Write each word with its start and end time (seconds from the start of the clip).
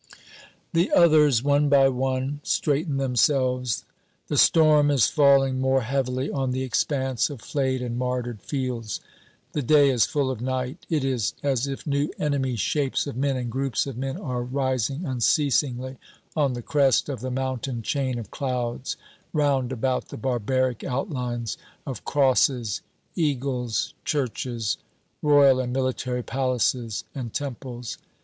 The 0.73 0.91
others, 0.93 1.43
one 1.43 1.69
by 1.69 1.87
one, 1.87 2.39
straighten 2.41 2.97
themselves. 2.97 3.85
The 4.29 4.35
storm 4.39 4.89
is 4.89 5.05
falling 5.05 5.61
more 5.61 5.81
heavily 5.83 6.31
on 6.31 6.49
the 6.49 6.63
expanse 6.63 7.29
of 7.29 7.39
flayed 7.39 7.83
and 7.83 7.99
martyred 7.99 8.41
fields. 8.41 8.99
The 9.51 9.61
day 9.61 9.91
is 9.91 10.07
full 10.07 10.31
of 10.31 10.41
night. 10.41 10.87
It 10.89 11.03
is 11.03 11.35
as 11.43 11.67
if 11.67 11.85
new 11.85 12.09
enemy 12.17 12.55
shapes 12.55 13.05
of 13.05 13.15
men 13.15 13.37
and 13.37 13.51
groups 13.51 13.85
of 13.85 13.95
men 13.95 14.17
are 14.17 14.41
rising 14.41 15.05
unceasingly 15.05 15.97
on 16.35 16.53
the 16.53 16.63
crest 16.63 17.07
of 17.07 17.19
the 17.19 17.29
mountain 17.29 17.83
chain 17.83 18.17
of 18.17 18.31
clouds, 18.31 18.97
round 19.33 19.71
about 19.71 20.07
the 20.07 20.17
barbaric 20.17 20.83
outlines 20.83 21.59
of 21.85 22.05
crosses, 22.05 22.81
eagles, 23.15 23.93
churches, 24.03 24.77
royal 25.21 25.59
and 25.59 25.71
military 25.71 26.23
palaces 26.23 27.03
and 27.13 27.33
temples. 27.35 27.99